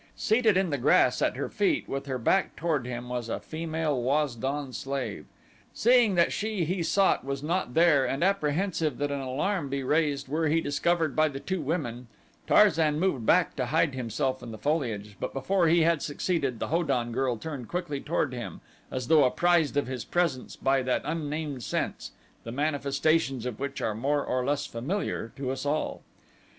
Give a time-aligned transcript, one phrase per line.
[0.15, 4.01] Seated in the grass at her feet, with her back toward him, was a female
[4.01, 5.25] Waz don slave.
[5.75, 10.27] Seeing that she he sought was not there and apprehensive that an alarm be raised
[10.27, 12.07] were he discovered by the two women,
[12.47, 16.69] Tarzan moved back to hide himself in the foliage, but before he had succeeded the
[16.69, 18.59] Ho don girl turned quickly toward him
[18.89, 22.09] as though apprised of his presence by that unnamed sense,
[22.43, 26.01] the manifestations of which are more or less familiar to us all.